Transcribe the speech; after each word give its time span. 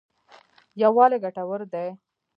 یوالی 0.81 1.17
ګټور 1.23 1.61
دی. 1.73 1.87